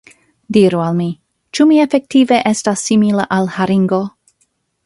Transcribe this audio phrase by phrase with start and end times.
[0.55, 1.07] Diru al mi,
[1.59, 4.05] ĉu mi efektive estas simila al haringo?